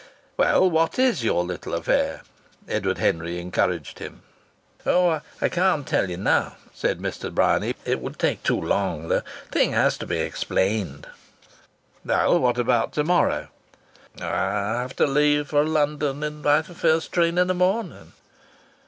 [0.35, 2.21] "Well, what is your little affair?"
[2.67, 4.23] Edward Henry encouraged him.
[4.83, 7.31] "Oh, I can't tell you now," said Mr.
[7.31, 7.75] Bryany.
[7.85, 9.09] "It would take too long.
[9.09, 11.05] The thing has to be explained."
[12.03, 13.49] "Well, what about to morrow?"
[14.19, 18.13] "I have to leave for London by the first train in the morning."